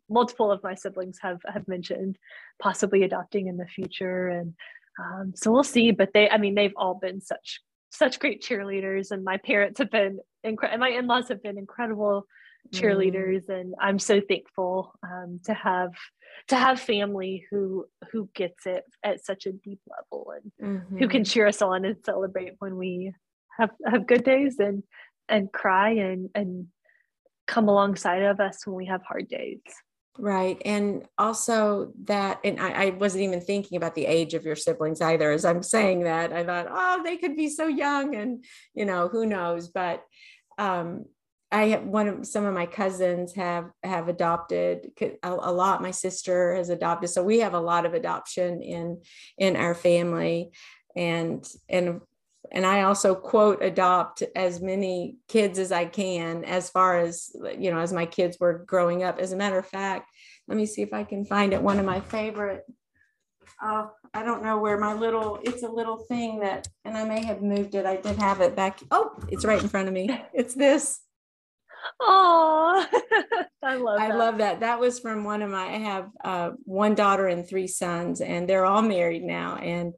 [0.10, 2.17] multiple of my siblings have have mentioned
[2.60, 4.54] possibly adopting in the future, and
[5.00, 5.91] um, so we'll see.
[5.91, 9.91] But they, I mean, they've all been such such great cheerleaders, and my parents have
[9.91, 10.80] been incredible.
[10.80, 12.26] My in laws have been incredible
[12.74, 12.80] mm.
[12.80, 13.60] cheerleaders, mm.
[13.60, 15.93] and I'm so thankful um, to have
[16.50, 20.98] to have family who who gets it at such a deep level and mm-hmm.
[20.98, 21.32] who can mm-hmm.
[21.32, 23.13] cheer us on and celebrate when we
[23.58, 24.84] have have good days and
[25.30, 26.67] and cry and and
[27.48, 29.62] come alongside of us when we have hard days.
[30.20, 30.60] Right.
[30.65, 35.00] And also that and I, I, wasn't even thinking about the age of your siblings
[35.00, 38.43] either as i'm saying that i thought oh they could be so young and
[38.74, 39.67] you know who knows?
[39.67, 40.04] But
[40.58, 41.06] um
[41.52, 45.82] I have one of some of my cousins have have adopted a, a, lot.
[45.82, 49.02] My sister has adopted, so we have a lot of adoption in
[49.38, 50.52] in our family,
[50.96, 52.02] and and
[52.51, 57.71] and I also quote adopt as many kids as I can as far as you
[57.71, 59.19] know as my kids were growing up.
[59.19, 60.10] As a matter of fact,
[60.47, 61.62] let me see if I can find it.
[61.62, 62.63] One of my favorite.
[63.62, 65.39] Oh, I don't know where my little.
[65.43, 67.86] It's a little thing that, and I may have moved it.
[67.86, 68.79] I did have it back.
[68.91, 70.10] Oh, it's right in front of me.
[70.33, 71.01] It's this.
[71.99, 72.86] Oh,
[73.63, 74.17] I love I that.
[74.17, 74.60] love that.
[74.60, 78.47] That was from one of my I have uh, one daughter and three sons and
[78.47, 79.93] they're all married now and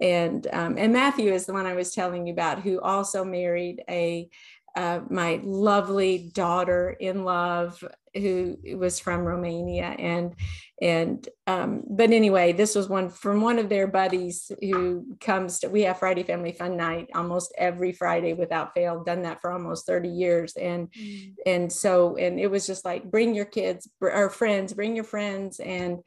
[0.00, 3.82] and um, and Matthew is the one I was telling you about who also married
[3.88, 4.28] a
[4.76, 7.82] uh, my lovely daughter in love
[8.14, 9.94] who was from Romania.
[9.98, 10.34] And
[10.82, 15.68] and um, but anyway this was one from one of their buddies who comes to
[15.68, 19.86] we have Friday family fun night almost every Friday without fail done that for almost
[19.86, 20.54] 30 years.
[20.56, 21.34] And mm.
[21.46, 25.60] and so and it was just like bring your kids or friends bring your friends.
[25.60, 26.00] And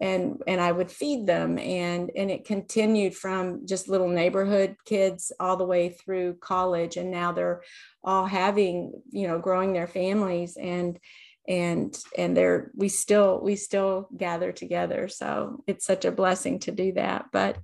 [0.00, 5.32] and and I would feed them and and it continued from just little neighborhood kids
[5.38, 7.62] all the way through college and now they're
[8.02, 10.98] all having you know growing their families and
[11.46, 15.08] and and they're we still we still gather together.
[15.08, 17.58] So it's such a blessing to do that but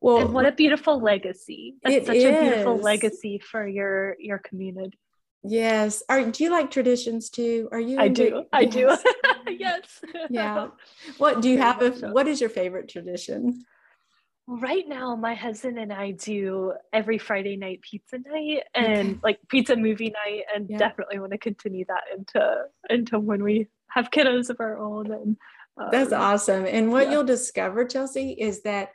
[0.00, 1.76] well and what a beautiful legacy.
[1.82, 2.24] That's such is.
[2.24, 4.98] a beautiful legacy for your your community
[5.46, 6.02] yes.
[6.08, 7.68] Are do you like traditions too?
[7.72, 8.44] Are you i do.
[8.52, 8.96] i do.
[9.48, 10.02] yes.
[10.30, 10.68] Yeah.
[11.18, 13.64] What do you have a what is your favorite tradition?
[14.48, 19.74] Right now my husband and i do every friday night pizza night and like pizza
[19.74, 20.78] movie night and yeah.
[20.78, 25.36] definitely want to continue that into into when we have kiddos of our own and
[25.78, 26.64] um, that's awesome.
[26.64, 27.12] And what yeah.
[27.14, 28.90] you'll discover chelsea is that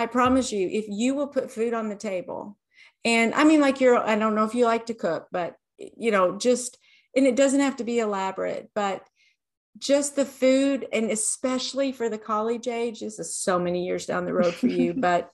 [0.00, 2.58] i promise you if you will put food on the table
[3.04, 6.10] and i mean like you're i don't know if you like to cook but you
[6.10, 6.78] know just
[7.14, 9.06] and it doesn't have to be elaborate but
[9.78, 14.24] just the food and especially for the college age this is so many years down
[14.24, 15.30] the road for you but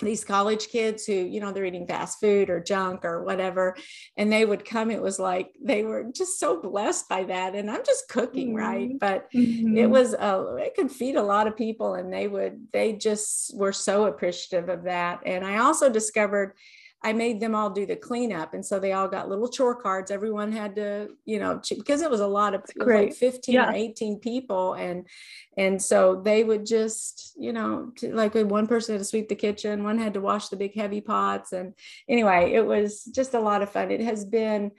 [0.00, 3.76] these college kids who you know they're eating fast food or junk or whatever
[4.16, 7.70] and they would come it was like they were just so blessed by that and
[7.70, 8.56] i'm just cooking mm-hmm.
[8.56, 9.76] right but mm-hmm.
[9.76, 13.56] it was a, it could feed a lot of people and they would they just
[13.56, 16.54] were so appreciative of that and i also discovered
[17.04, 18.54] I made them all do the cleanup.
[18.54, 20.10] And so they all got little chore cards.
[20.10, 23.68] Everyone had to, you know, because it was a lot of like 15 yeah.
[23.68, 24.72] or 18 people.
[24.72, 25.06] And
[25.58, 29.84] and so they would just, you know, like one person had to sweep the kitchen,
[29.84, 31.52] one had to wash the big heavy pots.
[31.52, 31.74] And
[32.08, 33.90] anyway, it was just a lot of fun.
[33.90, 34.70] It has been,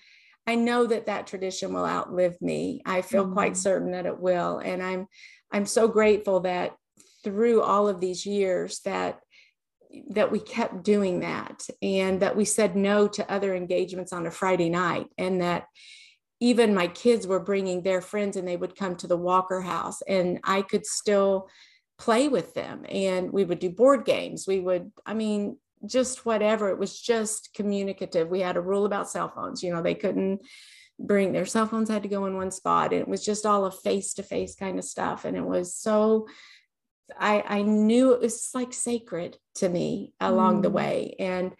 [0.47, 2.81] I know that that tradition will outlive me.
[2.87, 3.33] I feel mm-hmm.
[3.33, 4.57] quite certain that it will.
[4.57, 5.05] And I'm
[5.51, 6.75] I'm so grateful that
[7.23, 9.19] through all of these years that
[10.09, 14.31] that we kept doing that and that we said no to other engagements on a
[14.31, 15.65] Friday night and that
[16.39, 20.01] even my kids were bringing their friends and they would come to the Walker house
[20.01, 21.49] and I could still
[21.97, 22.85] play with them.
[22.89, 24.45] And we would do board games.
[24.47, 26.69] We would I mean just whatever.
[26.69, 28.29] It was just communicative.
[28.29, 29.63] We had a rule about cell phones.
[29.63, 30.41] You know they couldn't
[30.99, 32.93] bring their cell phones had to go in one spot.
[32.93, 35.25] And it was just all a face to face kind of stuff.
[35.25, 36.27] And it was so
[37.19, 40.61] I, I knew it was like sacred to me along mm.
[40.63, 41.15] the way.
[41.19, 41.55] And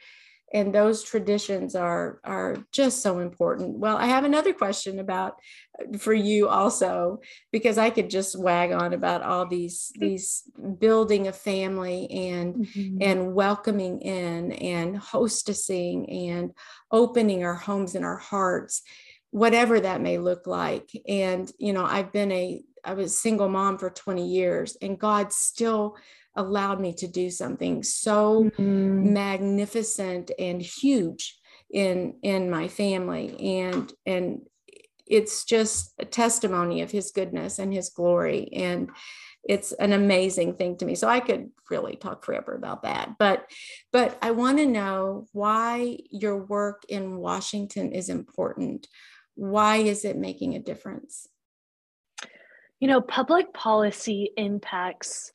[0.56, 5.36] and those traditions are are just so important well i have another question about
[5.80, 7.20] uh, for you also
[7.52, 10.44] because i could just wag on about all these these
[10.80, 12.98] building a family and mm-hmm.
[13.02, 16.52] and welcoming in and hostessing and
[16.92, 18.82] opening our homes and our hearts
[19.32, 23.78] whatever that may look like and you know i've been a I was single mom
[23.78, 25.98] for 20 years and God still
[26.36, 29.14] allowed me to do something so mm-hmm.
[29.14, 31.38] magnificent and huge
[31.72, 33.58] in in my family.
[33.60, 34.42] And and
[35.08, 38.90] it's just a testimony of his goodness and his glory and
[39.48, 40.96] it's an amazing thing to me.
[40.96, 43.18] So i could really talk forever about that.
[43.18, 43.50] But
[43.92, 48.88] but i want to know why your work in washington is important.
[49.36, 51.28] Why is it making a difference
[52.86, 55.34] you know, public policy impacts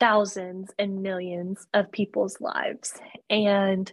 [0.00, 3.00] thousands and millions of people's lives.
[3.30, 3.92] And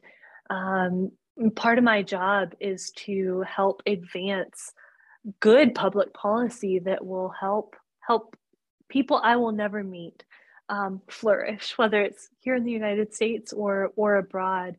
[0.49, 1.11] um,
[1.55, 4.73] part of my job is to help advance
[5.39, 8.35] good public policy that will help help
[8.89, 10.23] people I will never meet
[10.67, 14.75] um, flourish, whether it's here in the United States or or abroad.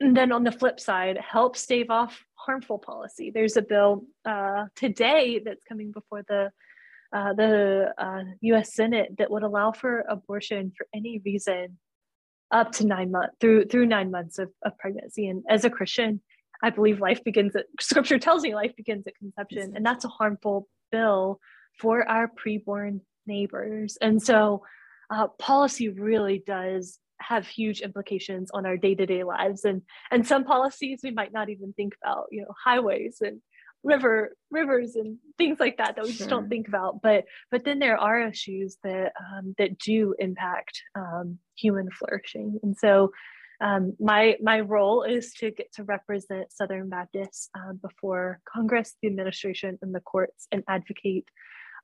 [0.00, 3.30] And then on the flip side, help stave off harmful policy.
[3.30, 6.52] There's a bill uh, today that's coming before the
[7.12, 8.74] uh, the uh, U.S.
[8.74, 11.78] Senate that would allow for abortion for any reason
[12.50, 15.28] up to nine months through through nine months of, of pregnancy.
[15.28, 16.20] And as a Christian,
[16.62, 20.08] I believe life begins at Scripture tells me life begins at conception, and that's a
[20.08, 21.40] harmful bill
[21.78, 23.96] for our preborn neighbors.
[24.00, 24.62] And so,
[25.10, 31.00] uh, policy really does have huge implications on our day-to-day lives and and some policies
[31.02, 33.40] we might not even think about you know highways and
[33.82, 37.00] river rivers and things like that that we just don't think about.
[37.02, 42.58] But but then there are issues that um, that do impact um, human flourishing.
[42.62, 43.10] And so
[43.60, 49.08] um, my my role is to get to represent southern baptists uh, before congress the
[49.08, 51.28] administration and the courts and advocate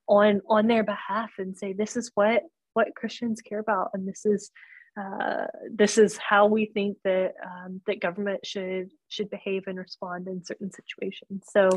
[0.07, 4.25] on on their behalf and say this is what what christians care about and this
[4.25, 4.51] is
[4.97, 10.27] uh, this is how we think that um, that government should should behave and respond
[10.27, 11.43] in certain situations.
[11.51, 11.69] So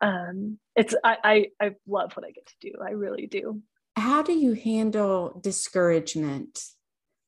[0.00, 1.16] um, it's I,
[1.60, 2.72] I I love what I get to do.
[2.84, 3.62] I really do.
[3.96, 6.60] How do you handle discouragement,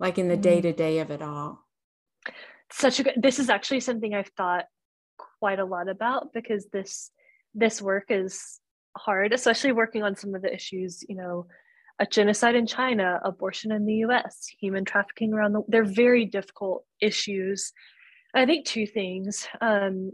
[0.00, 1.64] like in the day to day of it all?
[2.72, 3.14] Such a good.
[3.16, 4.64] This is actually something I've thought
[5.38, 7.10] quite a lot about because this
[7.54, 8.60] this work is
[8.96, 11.04] hard, especially working on some of the issues.
[11.08, 11.46] You know
[11.98, 16.84] a genocide in China, abortion in the US, human trafficking around the they're very difficult
[17.00, 17.72] issues.
[18.34, 19.48] I think two things.
[19.60, 20.12] Um,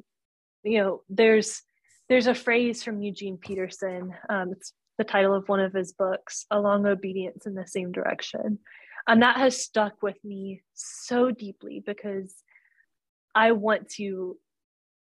[0.63, 1.63] you know, there's
[2.09, 4.13] there's a phrase from Eugene Peterson.
[4.29, 7.93] Um, it's the title of one of his books, A Long Obedience in the Same
[7.93, 8.59] Direction.
[9.07, 12.35] And that has stuck with me so deeply because
[13.35, 14.39] I want to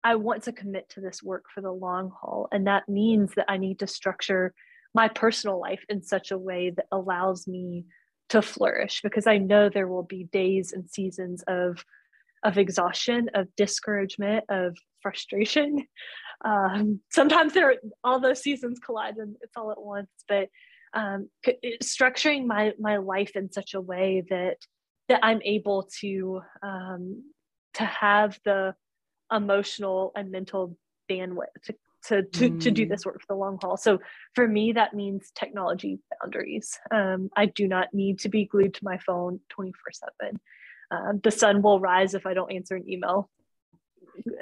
[0.02, 2.48] I want to commit to this work for the long haul.
[2.52, 4.54] And that means that I need to structure
[4.94, 7.84] my personal life in such a way that allows me
[8.30, 11.84] to flourish because I know there will be days and seasons of
[12.42, 15.86] of exhaustion, of discouragement, of frustration.
[16.42, 20.08] Um, sometimes there are, all those seasons collide and it's all at once.
[20.26, 20.48] But
[20.94, 21.28] um,
[21.82, 24.56] structuring my my life in such a way that
[25.10, 27.24] that I'm able to um,
[27.74, 28.74] to have the
[29.30, 30.78] emotional and mental
[31.10, 31.74] bandwidth to
[32.06, 32.60] to to, mm.
[32.60, 32.88] to do mm.
[32.88, 33.98] this work for the long haul so
[34.34, 38.84] for me that means technology boundaries um, i do not need to be glued to
[38.84, 40.40] my phone 24 7
[40.90, 43.30] um, the sun will rise if I don't answer an email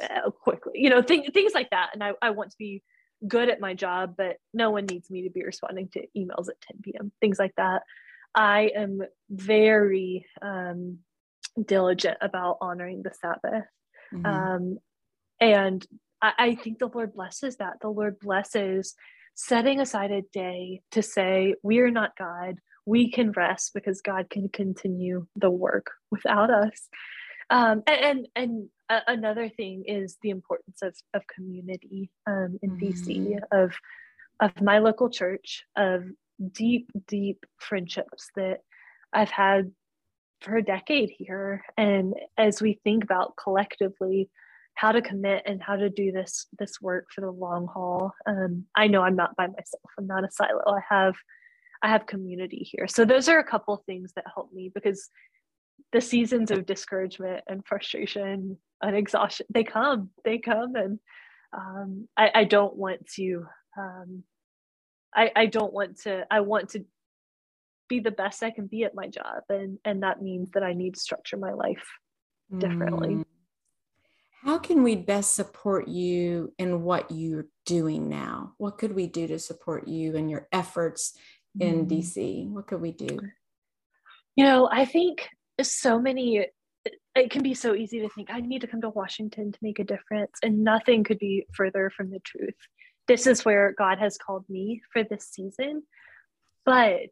[0.03, 0.73] uh, quickly.
[0.77, 1.91] You know, th- things like that.
[1.93, 2.83] And I, I want to be
[3.27, 6.61] good at my job, but no one needs me to be responding to emails at
[6.73, 7.13] 10 p.m.
[7.21, 7.83] Things like that.
[8.35, 10.99] I am very um,
[11.63, 13.65] diligent about honoring the Sabbath.
[14.15, 14.27] Mm-hmm.
[14.27, 14.79] Um,
[15.41, 15.87] and
[16.23, 17.81] I, I think the Lord blesses that.
[17.81, 18.95] The Lord blesses
[19.35, 22.57] setting aside a day to say, We are not God.
[22.87, 26.89] We can rest because God can continue the work without us.
[27.51, 32.87] Um, and, and, and another thing is the importance of, of community um, in mm-hmm.
[32.87, 33.75] DC, of
[34.41, 36.05] of my local church, of
[36.53, 38.59] deep, deep friendships that
[39.13, 39.73] I've had
[40.41, 41.65] for a decade here.
[41.77, 44.31] And as we think about collectively
[44.79, 48.65] how to commit and how to do this this work for the long haul, um,
[48.77, 49.91] I know I'm not by myself.
[49.99, 50.63] I'm not a silo.
[50.67, 51.15] I have
[51.83, 52.87] I have community here.
[52.87, 55.09] So those are a couple things that help me because
[55.93, 61.01] the seasons of discouragement and frustration and exhaustion they come they come and
[61.57, 63.47] um, I, I, don't want to
[63.79, 64.23] um,
[65.15, 66.85] I, I don't want to i want to
[67.89, 70.75] be the best i can be at my job and and that means that i
[70.75, 71.87] need to structure my life
[72.59, 73.25] differently mm.
[74.49, 79.27] How can we best support you in what you're doing now what could we do
[79.27, 81.17] to support you and your efforts
[81.61, 81.91] in mm.
[81.91, 83.19] dc what could we do
[84.37, 85.29] you know i think
[85.61, 86.47] so many
[87.15, 89.79] it can be so easy to think i need to come to washington to make
[89.79, 92.55] a difference and nothing could be further from the truth
[93.09, 95.83] this is where God has called me for this season.
[96.65, 97.09] But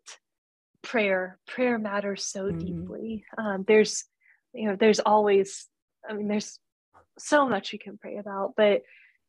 [0.82, 2.58] prayer, prayer matters so mm-hmm.
[2.58, 3.24] deeply.
[3.36, 4.04] Um, there's,
[4.52, 5.66] you know, there's always,
[6.08, 6.60] I mean, there's
[7.18, 8.54] so much we can pray about.
[8.56, 8.82] But,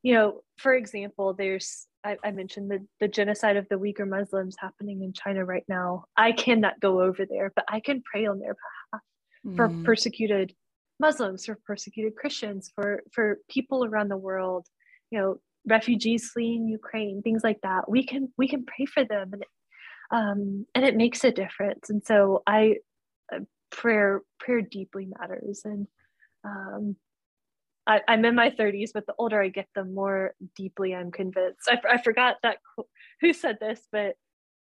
[0.03, 4.55] you know, for example, there's, I, I mentioned the, the genocide of the Uyghur Muslims
[4.59, 6.05] happening in China right now.
[6.15, 9.01] I cannot go over there, but I can pray on their behalf
[9.45, 9.55] mm-hmm.
[9.55, 10.53] for persecuted
[10.99, 14.65] Muslims, for persecuted Christians, for for people around the world.
[15.11, 15.35] You know,
[15.67, 17.89] refugees fleeing Ukraine, things like that.
[17.89, 19.47] We can we can pray for them, and it,
[20.11, 21.89] um, and it makes a difference.
[21.89, 22.77] And so I
[23.33, 25.87] uh, prayer prayer deeply matters, and
[26.43, 26.95] um,
[27.87, 31.69] I, am in my 30s, but the older I get, the more deeply I'm convinced.
[31.69, 32.57] I, I forgot that
[33.21, 34.15] who said this, but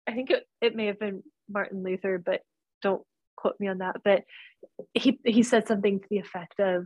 [0.07, 2.41] I think it, it may have been Martin Luther, but
[2.81, 3.01] don't
[3.35, 3.97] quote me on that.
[4.03, 4.23] But
[4.93, 6.85] he he said something to the effect of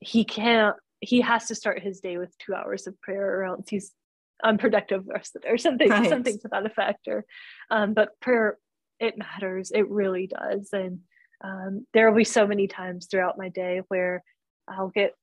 [0.00, 3.68] he can't he has to start his day with two hours of prayer or else
[3.68, 3.92] he's
[4.44, 6.08] unproductive the rest of the day or something right.
[6.08, 7.24] something to that effect or
[7.70, 8.56] um, but prayer
[8.98, 11.00] it matters it really does and
[11.44, 14.22] um, there will be so many times throughout my day where
[14.68, 15.14] i'll get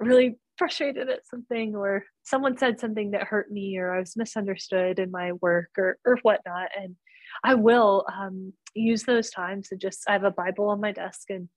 [0.00, 4.98] really frustrated at something or someone said something that hurt me or i was misunderstood
[4.98, 6.68] in my work or, or whatnot.
[6.76, 6.96] And
[7.44, 11.30] i will um, use those times to just i have a bible on my desk
[11.30, 11.48] and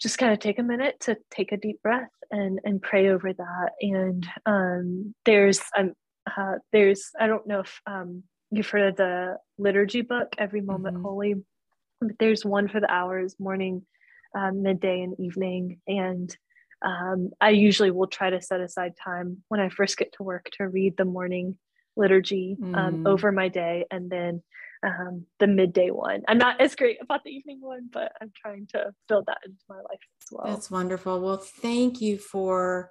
[0.00, 3.32] just kind of take a minute to take a deep breath and and pray over
[3.32, 3.70] that.
[3.82, 5.92] And um, there's um,
[6.36, 10.96] uh, there's i don't know if um, you've heard of the liturgy book every moment
[10.96, 11.04] mm-hmm.
[11.04, 11.34] holy
[12.00, 13.84] but there's one for the hours morning
[14.34, 15.80] um, midday and evening.
[15.86, 16.34] And
[16.82, 20.48] um, i usually will try to set aside time when i first get to work
[20.52, 21.56] to read the morning
[21.96, 23.06] liturgy mm.
[23.06, 24.42] over my day and then
[24.82, 26.22] um, the midday one.
[26.28, 29.58] I'm not as great about the evening one, but I'm trying to build that into
[29.68, 30.46] my life as well.
[30.46, 31.20] That's wonderful.
[31.20, 32.90] Well, thank you for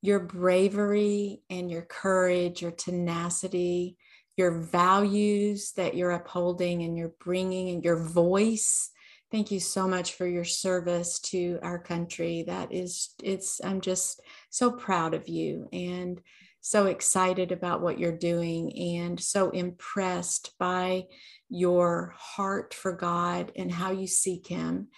[0.00, 3.96] your bravery and your courage, your tenacity,
[4.36, 8.90] your values that you're upholding and you're bringing and your voice.
[9.30, 12.44] Thank you so much for your service to our country.
[12.46, 15.68] That is, it's, I'm just so proud of you.
[15.72, 16.20] And
[16.60, 21.04] so excited about what you're doing and so impressed by
[21.48, 24.88] your heart for God and how you seek Him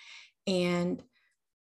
[0.47, 1.03] and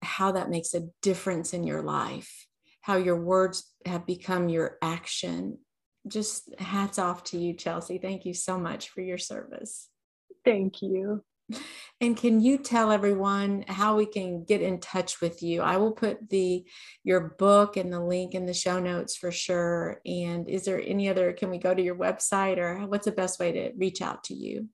[0.01, 2.47] how that makes a difference in your life,
[2.81, 5.59] how your words have become your action.
[6.07, 7.97] Just hats off to you, Chelsea.
[7.97, 9.89] Thank you so much for your service.
[10.43, 11.23] Thank you.
[12.01, 15.61] And can you tell everyone how we can get in touch with you?
[15.61, 16.65] I will put the
[17.03, 20.01] your book and the link in the show notes for sure.
[20.05, 23.39] And is there any other can we go to your website or what's the best
[23.39, 24.67] way to reach out to you?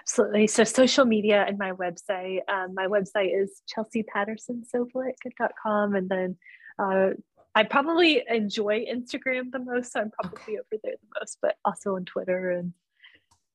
[0.00, 0.46] Absolutely.
[0.46, 2.40] So social media and my website.
[2.48, 6.36] Um, my website is chelseapattersonsobolik.com and then
[6.78, 7.10] uh,
[7.54, 10.58] I probably enjoy Instagram the most, so I'm probably okay.
[10.58, 12.72] over there the most, but also on Twitter and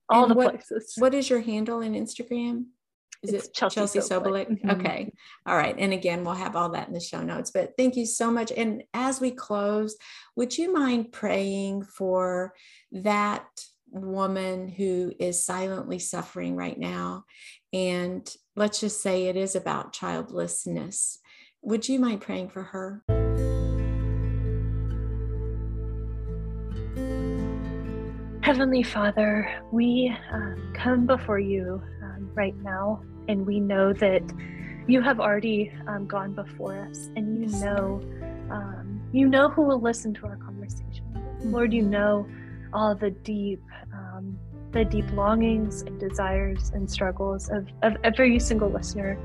[0.10, 0.94] all and the what, places.
[0.98, 2.66] What is your handle in Instagram?
[3.22, 4.50] Is it's it Chelsea, Chelsea Sobolik?
[4.50, 4.70] Mm-hmm.
[4.72, 5.14] Okay.
[5.46, 5.76] All right.
[5.78, 7.52] And again, we'll have all that in the show notes.
[7.52, 8.52] But thank you so much.
[8.52, 9.96] And as we close,
[10.36, 12.54] would you mind praying for
[12.92, 13.48] that
[13.94, 17.26] woman who is silently suffering right now.
[17.72, 21.20] And let's just say it is about childlessness.
[21.62, 23.04] Would you mind praying for her?
[28.54, 34.22] Heavenly Father, we um, come before you um, right now, and we know that
[34.86, 38.00] you have already um, gone before us, and you know,
[38.52, 41.04] um, you know who will listen to our conversation.
[41.46, 42.28] Lord, you know
[42.72, 44.38] all the deep, um,
[44.72, 49.18] the deep longings and desires and struggles of, of every single listener.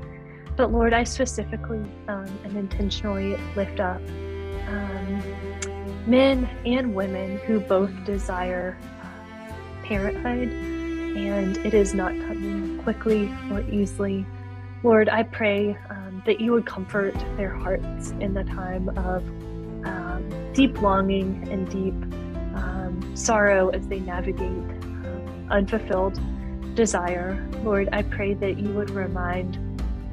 [0.57, 4.01] But Lord, I specifically um, and intentionally lift up
[6.07, 8.75] men and women who both desire
[9.89, 10.49] parenthood,
[11.17, 14.23] and it is not coming quickly or easily.
[14.83, 19.23] Lord, I pray um, that you would comfort their hearts in the time of
[19.85, 21.95] um, deep longing and deep
[22.55, 26.19] um, sorrow as they navigate um, unfulfilled
[26.75, 27.43] desire.
[27.63, 29.57] Lord, I pray that you would remind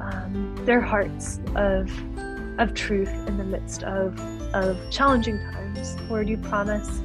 [0.01, 1.91] um, their hearts of
[2.59, 4.19] of truth in the midst of
[4.55, 5.95] of challenging times.
[6.09, 7.03] Lord, you promise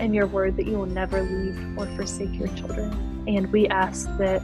[0.00, 3.24] in your word that you will never leave or forsake your children.
[3.28, 4.40] And we ask that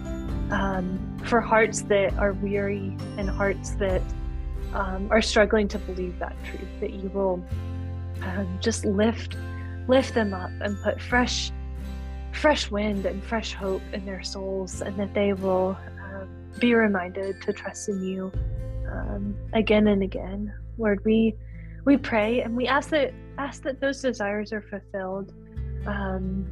[0.50, 4.02] um, for hearts that are weary and hearts that
[4.74, 7.44] um, are struggling to believe that truth, that you will
[8.22, 9.36] um, just lift
[9.88, 11.52] lift them up and put fresh
[12.32, 16.28] fresh wind and fresh hope in their souls, and that they will um,
[16.58, 18.30] be reminded to trust in you
[18.90, 20.52] um, again and again.
[20.76, 21.34] Lord, we
[21.84, 25.32] we pray and we ask that ask that those desires are fulfilled
[25.86, 26.46] um,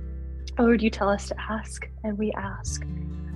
[0.59, 2.85] Lord, you tell us to ask, and we ask.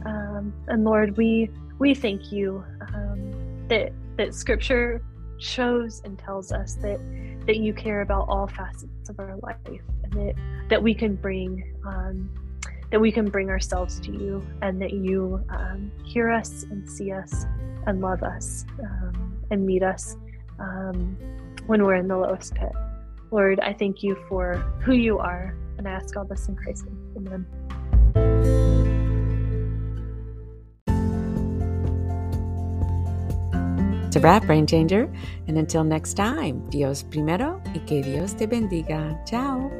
[0.04, 5.02] Um, and Lord, we we thank you um, that that Scripture
[5.38, 7.00] shows and tells us that
[7.46, 10.34] that you care about all facets of our life, and that
[10.68, 12.30] that we can bring um,
[12.90, 17.10] that we can bring ourselves to you, and that you um, hear us and see
[17.10, 17.46] us
[17.86, 20.16] and love us um, and meet us
[20.60, 21.16] um,
[21.66, 22.72] when we're in the lowest pit.
[23.30, 26.84] Lord, I thank you for who you are and I ask all this in Christ's
[26.84, 26.98] name.
[27.16, 27.46] Amen.
[34.06, 35.12] It's a wrap, Brain Changer.
[35.48, 39.22] And until next time, Dios primero y que Dios te bendiga.
[39.26, 39.70] Ciao.